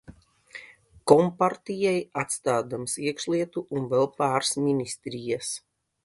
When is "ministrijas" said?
4.69-5.53